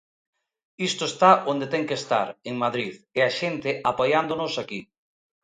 Isto 0.89 1.03
está 1.11 1.31
onde 1.51 1.65
ten 1.73 1.83
que 1.87 1.99
estar, 2.01 2.27
en 2.49 2.55
Madrid, 2.63 2.91
e 3.17 3.19
a 3.29 3.31
xente 3.39 3.69
apoiándonos 3.91 4.53
aquí. 4.63 4.79